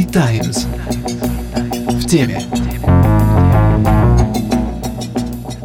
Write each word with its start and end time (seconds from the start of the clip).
V-Times. 0.00 0.66
В 1.92 2.06
теме. 2.06 2.40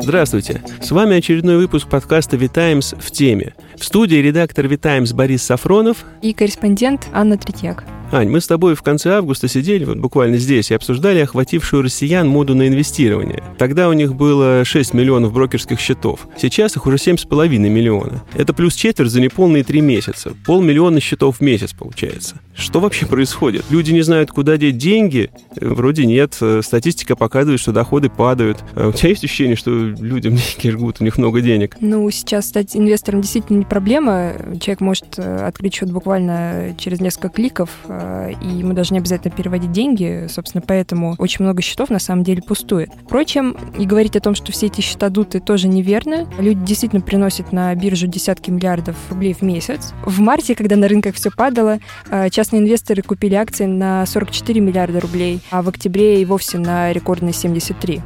Здравствуйте! 0.02 0.62
С 0.82 0.92
вами 0.92 1.16
очередной 1.16 1.56
выпуск 1.56 1.88
подкаста 1.88 2.36
«Витаймс 2.36 2.96
в 3.00 3.12
теме». 3.12 3.54
В 3.78 3.86
студии 3.86 4.18
редактор 4.18 4.68
«Витаймс» 4.68 5.14
Борис 5.14 5.42
Сафронов 5.44 6.04
и 6.22 6.34
корреспондент 6.34 7.08
Анна 7.14 7.38
Третьяк. 7.38 7.86
Ань, 8.16 8.30
мы 8.30 8.40
с 8.40 8.48
тобой 8.48 8.76
в 8.76 8.82
конце 8.82 9.18
августа 9.18 9.50
сидели 9.50 9.84
вот 9.84 9.98
буквально 9.98 10.38
здесь 10.38 10.72
и 10.72 10.74
обсуждали 10.74 11.20
охватившую 11.20 11.84
россиян 11.84 12.26
моду 12.26 12.56
на 12.56 12.66
инвестирование. 12.70 13.44
Тогда 13.58 13.90
у 13.90 13.94
них 13.94 14.16
было 14.16 14.64
6 14.64 14.94
миллионов 14.94 15.34
брокерских 15.34 15.82
счетов. 15.82 16.30
Сейчас 16.38 16.78
их 16.78 16.86
уже 16.86 16.96
7,5 16.96 17.50
миллиона. 17.58 18.24
Это 18.34 18.54
плюс 18.54 18.74
четверть 18.76 19.12
за 19.12 19.20
неполные 19.20 19.66
три 19.66 19.82
месяца. 19.82 20.32
Полмиллиона 20.46 21.02
счетов 21.02 21.40
в 21.40 21.42
месяц 21.42 21.74
получается. 21.74 22.40
Что 22.56 22.80
вообще 22.80 23.06
происходит? 23.06 23.66
Люди 23.70 23.92
не 23.92 24.02
знают, 24.02 24.32
куда 24.32 24.56
деть 24.56 24.78
деньги? 24.78 25.30
Э, 25.58 25.68
вроде 25.68 26.06
нет. 26.06 26.38
Э, 26.40 26.62
статистика 26.64 27.18
показывает, 27.18 27.60
что 27.60 27.74
доходы 27.74 28.10
падают. 28.10 28.64
А 28.76 28.88
у 28.88 28.92
тебя 28.94 29.10
есть 29.10 29.26
ощущение, 29.26 29.58
что 29.58 29.72
людям 29.72 30.36
деньги 30.36 30.70
жгут, 30.70 31.02
у 31.02 31.04
них 31.04 31.18
много 31.18 31.42
денег? 31.42 31.76
Ну, 31.82 32.10
сейчас 32.12 32.48
стать 32.48 32.78
инвестором 32.78 33.20
действительно 33.20 33.58
не 33.58 33.66
проблема. 33.66 34.32
Человек 34.62 34.80
может 34.80 35.06
э, 35.18 35.46
открыть 35.46 35.76
счет 35.76 35.92
буквально 35.92 36.74
через 36.78 37.02
несколько 37.02 37.28
кликов, 37.28 37.70
и 38.42 38.48
ему 38.48 38.74
даже 38.74 38.94
не 38.94 39.00
обязательно 39.00 39.36
переводить 39.36 39.72
деньги. 39.72 40.28
Собственно, 40.30 40.64
поэтому 40.66 41.16
очень 41.18 41.44
много 41.44 41.62
счетов 41.62 41.90
на 41.90 42.00
самом 42.00 42.24
деле 42.24 42.42
пустует. 42.42 42.90
Впрочем, 43.06 43.58
и 43.78 43.86
говорить 43.86 44.16
о 44.16 44.22
том, 44.22 44.34
что 44.34 44.54
все 44.54 44.68
эти 44.68 44.80
счета 44.80 45.10
дуты, 45.10 45.42
тоже 45.42 45.68
неверно. 45.68 46.26
Люди 46.40 46.66
действительно 46.66 47.02
приносят 47.02 47.52
на 47.52 47.76
биржу 47.76 48.08
десятки 48.08 48.50
миллиардов 48.50 48.96
рублей 49.10 49.34
в 49.34 49.42
месяц. 49.42 49.94
В 50.06 50.20
марте, 50.22 50.56
когда 50.56 50.78
на 50.78 50.88
рынках 50.88 51.16
все 51.16 51.32
падало, 51.32 51.80
часто 52.32 52.46
частные 52.46 52.62
инвесторы 52.62 53.02
купили 53.02 53.34
акции 53.34 53.66
на 53.66 54.06
44 54.06 54.62
миллиарда 54.62 55.00
рублей, 55.00 55.42
а 55.50 55.64
в 55.64 55.70
октябре 55.70 56.22
и 56.22 56.26
вовсе 56.26 56.60
на 56.60 56.94
рекордные 56.94 57.34
73. 57.34 58.02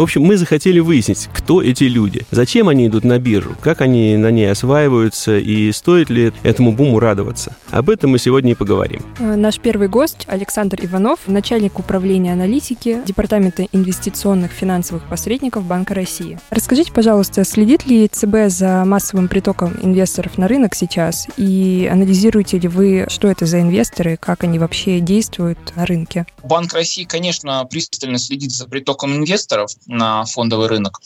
В 0.00 0.02
общем, 0.02 0.22
мы 0.22 0.38
захотели 0.38 0.78
выяснить, 0.78 1.28
кто 1.30 1.60
эти 1.60 1.84
люди, 1.84 2.22
зачем 2.30 2.70
они 2.70 2.86
идут 2.86 3.04
на 3.04 3.18
биржу, 3.18 3.54
как 3.60 3.82
они 3.82 4.16
на 4.16 4.30
ней 4.30 4.50
осваиваются 4.50 5.36
и 5.36 5.70
стоит 5.72 6.08
ли 6.08 6.32
этому 6.42 6.72
буму 6.72 6.98
радоваться. 7.00 7.54
Об 7.68 7.90
этом 7.90 8.12
мы 8.12 8.18
сегодня 8.18 8.52
и 8.52 8.54
поговорим. 8.54 9.02
Э, 9.18 9.36
наш 9.36 9.60
первый 9.60 9.88
гость 9.88 10.24
Александр 10.26 10.78
Иванов, 10.82 11.18
начальник 11.26 11.78
управления 11.78 12.32
аналитики 12.32 13.02
Департамента 13.04 13.66
инвестиционных 13.72 14.52
финансовых 14.52 15.06
посредников 15.06 15.64
Банка 15.66 15.92
России. 15.92 16.38
Расскажите, 16.48 16.92
пожалуйста, 16.92 17.44
следит 17.44 17.84
ли 17.84 18.08
ЦБ 18.08 18.46
за 18.46 18.86
массовым 18.86 19.28
притоком 19.28 19.76
инвесторов 19.82 20.38
на 20.38 20.48
рынок 20.48 20.74
сейчас 20.74 21.28
и 21.36 21.86
анализируете 21.92 22.58
ли 22.58 22.68
вы, 22.68 23.04
что 23.10 23.28
это 23.28 23.44
за 23.44 23.60
инвесторы, 23.60 24.16
как 24.16 24.44
они 24.44 24.58
вообще 24.58 25.00
действуют 25.00 25.58
на 25.76 25.84
рынке? 25.84 26.24
Банк 26.42 26.72
России, 26.72 27.04
конечно, 27.04 27.62
пристально 27.66 28.16
следит 28.16 28.52
за 28.52 28.66
притоком 28.66 29.14
инвесторов 29.14 29.72
на 29.90 30.24
фондовый 30.24 30.68
рынок. 30.68 31.00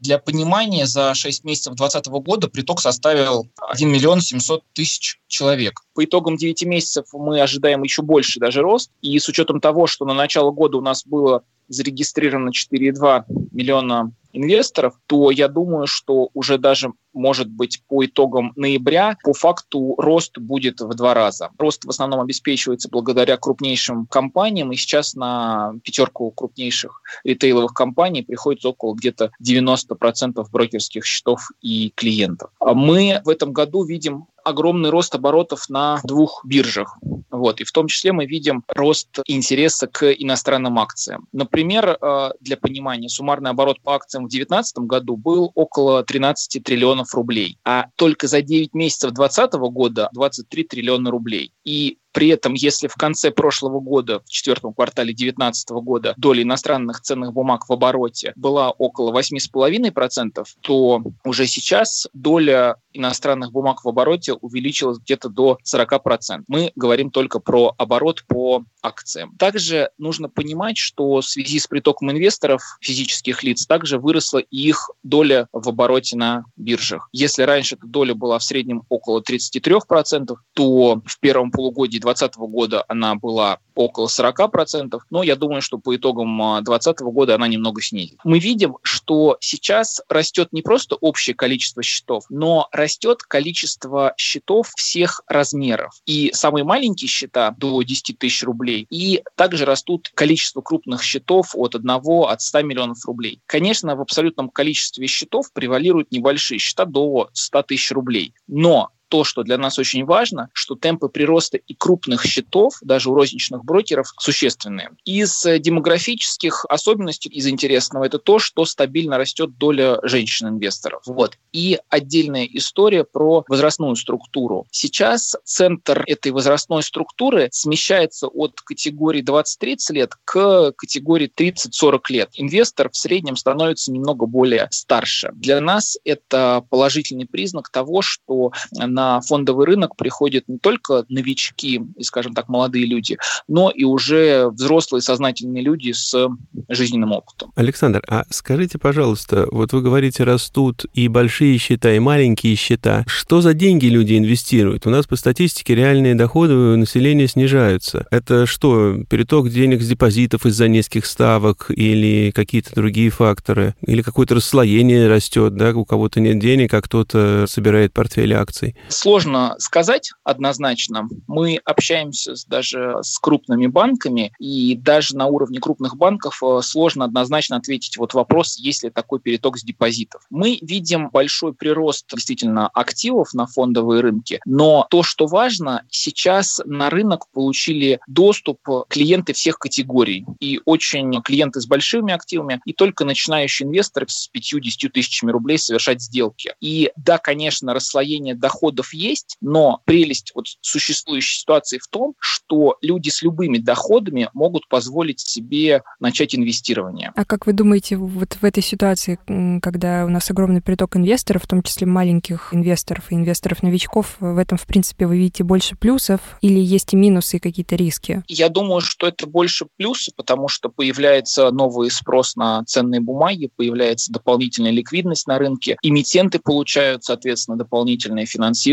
Для 0.00 0.18
понимания, 0.18 0.86
за 0.86 1.14
6 1.14 1.44
месяцев 1.44 1.74
2020 1.74 2.06
года 2.24 2.48
приток 2.48 2.80
составил 2.80 3.48
1 3.70 3.88
миллион 3.88 4.20
700 4.20 4.62
тысяч 4.74 5.18
человек. 5.26 5.80
По 5.94 6.04
итогам 6.04 6.36
9 6.36 6.62
месяцев 6.64 7.06
мы 7.12 7.40
ожидаем 7.40 7.82
еще 7.82 8.02
больше 8.02 8.38
даже 8.38 8.60
рост. 8.60 8.90
И 9.00 9.18
с 9.18 9.28
учетом 9.28 9.60
того, 9.60 9.86
что 9.86 10.04
на 10.04 10.14
начало 10.14 10.50
года 10.50 10.76
у 10.76 10.82
нас 10.82 11.04
было 11.06 11.42
зарегистрировано 11.68 12.50
4,2 12.50 13.24
миллиона 13.52 14.12
инвесторов, 14.32 14.94
то 15.06 15.30
я 15.30 15.48
думаю, 15.48 15.86
что 15.86 16.28
уже 16.34 16.58
даже 16.58 16.92
может 17.12 17.48
быть 17.48 17.82
по 17.88 18.04
итогам 18.04 18.52
ноября 18.56 19.16
по 19.22 19.32
факту 19.32 19.94
рост 19.98 20.38
будет 20.38 20.80
в 20.80 20.94
два 20.94 21.14
раза. 21.14 21.50
Рост 21.58 21.84
в 21.84 21.90
основном 21.90 22.20
обеспечивается 22.20 22.88
благодаря 22.88 23.36
крупнейшим 23.36 24.06
компаниям, 24.06 24.70
и 24.70 24.76
сейчас 24.76 25.14
на 25.14 25.74
пятерку 25.82 26.30
крупнейших 26.30 27.02
ритейловых 27.24 27.72
компаний 27.72 28.22
приходится 28.22 28.68
около 28.68 28.94
где-то 28.94 29.32
90% 29.44 30.46
брокерских 30.52 31.04
счетов 31.04 31.50
и 31.60 31.90
клиентов. 31.94 32.50
А 32.60 32.74
мы 32.74 33.20
в 33.24 33.28
этом 33.28 33.52
году 33.52 33.84
видим 33.84 34.26
огромный 34.48 34.90
рост 34.90 35.14
оборотов 35.14 35.68
на 35.68 36.00
двух 36.04 36.44
биржах. 36.44 36.98
Вот. 37.30 37.60
И 37.60 37.64
в 37.64 37.72
том 37.72 37.88
числе 37.88 38.12
мы 38.12 38.26
видим 38.26 38.64
рост 38.68 39.18
интереса 39.26 39.86
к 39.86 40.10
иностранным 40.10 40.78
акциям. 40.78 41.26
Например, 41.32 41.98
э, 42.00 42.30
для 42.40 42.56
понимания, 42.56 43.08
суммарный 43.08 43.50
оборот 43.50 43.80
по 43.82 43.94
акциям 43.94 44.24
в 44.24 44.28
2019 44.28 44.78
году 44.78 45.16
был 45.16 45.52
около 45.54 46.02
13 46.02 46.62
триллионов 46.62 47.14
рублей, 47.14 47.58
а 47.64 47.86
только 47.96 48.26
за 48.26 48.42
9 48.42 48.74
месяцев 48.74 49.12
2020 49.12 49.70
года 49.70 50.08
23 50.12 50.64
триллиона 50.64 51.10
рублей. 51.10 51.52
И 51.64 51.98
при 52.18 52.30
этом, 52.30 52.54
если 52.54 52.88
в 52.88 52.96
конце 52.96 53.30
прошлого 53.30 53.78
года, 53.78 54.22
в 54.26 54.28
четвертом 54.28 54.74
квартале 54.74 55.12
2019 55.12 55.70
года, 55.70 56.14
доля 56.16 56.42
иностранных 56.42 57.00
ценных 57.00 57.32
бумаг 57.32 57.68
в 57.68 57.72
обороте 57.72 58.32
была 58.34 58.72
около 58.72 59.16
8,5%, 59.16 60.44
то 60.60 61.00
уже 61.24 61.46
сейчас 61.46 62.08
доля 62.12 62.74
иностранных 62.92 63.52
бумаг 63.52 63.84
в 63.84 63.88
обороте 63.88 64.32
увеличилась 64.32 64.98
где-то 64.98 65.28
до 65.28 65.58
40%. 65.64 66.42
Мы 66.48 66.72
говорим 66.74 67.12
только 67.12 67.38
про 67.38 67.72
оборот 67.78 68.24
по 68.26 68.64
акциям. 68.82 69.36
Также 69.38 69.90
нужно 69.96 70.28
понимать, 70.28 70.76
что 70.76 71.20
в 71.20 71.24
связи 71.24 71.60
с 71.60 71.68
притоком 71.68 72.10
инвесторов, 72.10 72.62
физических 72.80 73.44
лиц, 73.44 73.64
также 73.64 73.98
выросла 73.98 74.38
их 74.38 74.90
доля 75.04 75.46
в 75.52 75.68
обороте 75.68 76.16
на 76.16 76.44
биржах. 76.56 77.08
Если 77.12 77.42
раньше 77.42 77.76
эта 77.76 77.86
доля 77.86 78.14
была 78.14 78.40
в 78.40 78.42
среднем 78.42 78.82
около 78.88 79.20
33%, 79.22 80.34
то 80.54 81.00
в 81.04 81.20
первом 81.20 81.52
полугодии 81.52 81.98
2020 82.14 82.36
года 82.50 82.84
она 82.88 83.14
была 83.14 83.58
около 83.74 84.08
40%, 84.08 84.98
но 85.10 85.22
я 85.22 85.36
думаю, 85.36 85.62
что 85.62 85.78
по 85.78 85.94
итогам 85.94 86.36
2020 86.36 87.00
года 87.00 87.34
она 87.36 87.46
немного 87.46 87.80
снизит. 87.80 88.18
Мы 88.24 88.38
видим, 88.38 88.76
что 88.82 89.36
сейчас 89.40 90.00
растет 90.08 90.48
не 90.52 90.62
просто 90.62 90.96
общее 90.96 91.34
количество 91.34 91.82
счетов, 91.82 92.24
но 92.28 92.68
растет 92.72 93.22
количество 93.22 94.14
счетов 94.16 94.70
всех 94.76 95.22
размеров. 95.28 95.94
И 96.06 96.30
самые 96.34 96.64
маленькие 96.64 97.08
счета 97.08 97.54
до 97.56 97.82
10 97.82 98.18
тысяч 98.18 98.42
рублей, 98.42 98.86
и 98.90 99.22
также 99.36 99.64
растут 99.64 100.10
количество 100.14 100.60
крупных 100.60 101.02
счетов 101.02 101.50
от 101.54 101.74
1 101.74 101.90
от 101.90 102.40
100 102.40 102.62
миллионов 102.62 103.04
рублей. 103.06 103.40
Конечно, 103.46 103.94
в 103.94 104.00
абсолютном 104.00 104.48
количестве 104.50 105.06
счетов 105.06 105.52
превалируют 105.52 106.10
небольшие 106.10 106.58
счета 106.58 106.84
до 106.84 107.30
100 107.32 107.62
тысяч 107.62 107.92
рублей. 107.92 108.34
Но 108.46 108.90
то, 109.08 109.24
что 109.24 109.42
для 109.42 109.58
нас 109.58 109.78
очень 109.78 110.04
важно, 110.04 110.48
что 110.52 110.74
темпы 110.74 111.08
прироста 111.08 111.56
и 111.56 111.74
крупных 111.74 112.24
счетов, 112.24 112.74
даже 112.82 113.10
у 113.10 113.14
розничных 113.14 113.64
брокеров, 113.64 114.12
существенные. 114.18 114.90
Из 115.04 115.44
э, 115.46 115.58
демографических 115.58 116.64
особенностей, 116.68 117.28
из 117.28 117.46
интересного, 117.46 118.04
это 118.04 118.18
то, 118.18 118.38
что 118.38 118.64
стабильно 118.64 119.18
растет 119.18 119.56
доля 119.58 119.98
женщин-инвесторов. 120.02 121.02
Вот. 121.06 121.36
И 121.52 121.78
отдельная 121.88 122.46
история 122.52 123.04
про 123.04 123.44
возрастную 123.48 123.96
структуру. 123.96 124.66
Сейчас 124.70 125.36
центр 125.44 126.04
этой 126.06 126.32
возрастной 126.32 126.82
структуры 126.82 127.48
смещается 127.52 128.28
от 128.28 128.60
категории 128.60 129.22
20-30 129.22 129.76
лет 129.90 130.12
к 130.24 130.72
категории 130.72 131.30
30-40 131.34 132.00
лет. 132.10 132.30
Инвестор 132.34 132.90
в 132.90 132.96
среднем 132.96 133.36
становится 133.36 133.92
немного 133.92 134.26
более 134.26 134.68
старше. 134.70 135.30
Для 135.34 135.60
нас 135.60 135.98
это 136.04 136.64
положительный 136.70 137.26
признак 137.26 137.70
того, 137.70 138.02
что 138.02 138.52
на 138.98 139.20
фондовый 139.20 139.64
рынок 139.64 139.94
приходят 139.94 140.48
не 140.48 140.58
только 140.58 141.04
новички 141.08 141.80
и, 141.96 142.02
скажем 142.02 142.34
так, 142.34 142.48
молодые 142.48 142.84
люди, 142.84 143.16
но 143.46 143.70
и 143.70 143.84
уже 143.84 144.48
взрослые 144.48 145.02
сознательные 145.02 145.62
люди 145.62 145.92
с 145.92 146.28
жизненным 146.68 147.12
опытом. 147.12 147.52
Александр, 147.54 148.02
а 148.08 148.24
скажите, 148.30 148.78
пожалуйста, 148.78 149.46
вот 149.52 149.72
вы 149.72 149.82
говорите, 149.82 150.24
растут 150.24 150.84
и 150.94 151.06
большие 151.06 151.58
счета, 151.58 151.92
и 151.92 152.00
маленькие 152.00 152.56
счета. 152.56 153.04
Что 153.06 153.40
за 153.40 153.54
деньги 153.54 153.86
люди 153.86 154.18
инвестируют? 154.18 154.84
У 154.84 154.90
нас 154.90 155.06
по 155.06 155.14
статистике 155.14 155.76
реальные 155.76 156.16
доходы 156.16 156.54
у 156.54 156.76
населения 156.76 157.28
снижаются. 157.28 158.04
Это 158.10 158.46
что, 158.46 158.96
переток 159.08 159.48
денег 159.48 159.80
с 159.80 159.88
депозитов 159.88 160.44
из-за 160.44 160.66
низких 160.66 161.06
ставок 161.06 161.66
или 161.68 162.32
какие-то 162.34 162.74
другие 162.74 163.10
факторы? 163.10 163.76
Или 163.86 164.02
какое-то 164.02 164.34
расслоение 164.34 165.06
растет, 165.06 165.54
да, 165.54 165.70
у 165.70 165.84
кого-то 165.84 166.18
нет 166.18 166.40
денег, 166.40 166.74
а 166.74 166.82
кто-то 166.82 167.44
собирает 167.46 167.92
портфель 167.92 168.34
акций? 168.34 168.74
Сложно 168.88 169.54
сказать 169.58 170.12
однозначно. 170.24 171.08
Мы 171.26 171.60
общаемся 171.64 172.34
даже 172.46 172.98
с 173.02 173.18
крупными 173.18 173.66
банками, 173.66 174.32
и 174.38 174.74
даже 174.76 175.16
на 175.16 175.26
уровне 175.26 175.60
крупных 175.60 175.96
банков 175.96 176.42
э, 176.42 176.60
сложно 176.62 177.04
однозначно 177.04 177.56
ответить 177.56 177.96
вот 177.96 178.14
вопрос, 178.14 178.58
есть 178.58 178.82
ли 178.82 178.90
такой 178.90 179.20
переток 179.20 179.58
с 179.58 179.62
депозитов. 179.62 180.22
Мы 180.30 180.58
видим 180.62 181.10
большой 181.10 181.52
прирост 181.52 182.06
действительно 182.12 182.68
активов 182.68 183.34
на 183.34 183.46
фондовые 183.46 184.00
рынки, 184.00 184.40
но 184.44 184.86
то, 184.90 185.02
что 185.02 185.26
важно, 185.26 185.84
сейчас 185.90 186.60
на 186.64 186.90
рынок 186.90 187.30
получили 187.32 188.00
доступ 188.06 188.60
клиенты 188.88 189.32
всех 189.32 189.58
категорий, 189.58 190.24
и 190.40 190.60
очень 190.64 191.22
клиенты 191.22 191.60
с 191.60 191.66
большими 191.66 192.12
активами, 192.12 192.60
и 192.64 192.72
только 192.72 193.04
начинающие 193.04 193.66
инвесторы 193.66 194.06
с 194.08 194.30
5-10 194.34 194.88
тысячами 194.88 195.30
рублей 195.30 195.58
совершать 195.58 196.00
сделки. 196.00 196.54
И 196.60 196.90
да, 196.96 197.18
конечно, 197.18 197.74
расслоение 197.74 198.34
доходов 198.34 198.77
доходов 198.78 198.94
есть, 198.94 199.36
но 199.40 199.80
прелесть 199.84 200.32
вот 200.34 200.46
существующей 200.60 201.40
ситуации 201.40 201.78
в 201.78 201.88
том, 201.88 202.14
что 202.20 202.76
люди 202.80 203.10
с 203.10 203.22
любыми 203.22 203.58
доходами 203.58 204.30
могут 204.34 204.68
позволить 204.68 205.20
себе 205.20 205.82
начать 206.00 206.34
инвестирование. 206.34 207.12
А 207.14 207.24
как 207.24 207.46
вы 207.46 207.52
думаете, 207.52 207.96
вот 207.96 208.34
в 208.40 208.44
этой 208.44 208.62
ситуации, 208.62 209.18
когда 209.60 210.04
у 210.04 210.08
нас 210.08 210.30
огромный 210.30 210.62
приток 210.62 210.96
инвесторов, 210.96 211.44
в 211.44 211.46
том 211.46 211.62
числе 211.62 211.86
маленьких 211.86 212.54
инвесторов 212.54 213.10
и 213.10 213.14
инвесторов-новичков, 213.14 214.16
в 214.20 214.38
этом, 214.38 214.58
в 214.58 214.66
принципе, 214.66 215.06
вы 215.06 215.18
видите 215.18 215.44
больше 215.44 215.76
плюсов 215.76 216.20
или 216.40 216.60
есть 216.60 216.92
и 216.94 216.96
минусы, 216.96 217.36
и 217.36 217.40
какие-то 217.40 217.76
риски? 217.76 218.22
Я 218.28 218.48
думаю, 218.48 218.80
что 218.80 219.08
это 219.08 219.26
больше 219.26 219.66
плюсы, 219.76 220.12
потому 220.16 220.48
что 220.48 220.68
появляется 220.68 221.50
новый 221.50 221.90
спрос 221.90 222.36
на 222.36 222.64
ценные 222.64 223.00
бумаги, 223.00 223.50
появляется 223.54 224.12
дополнительная 224.12 224.70
ликвидность 224.70 225.26
на 225.26 225.38
рынке, 225.38 225.76
эмитенты 225.82 226.38
получают, 226.38 227.04
соответственно, 227.04 227.56
дополнительное 227.56 228.26
финансирование. 228.26 228.67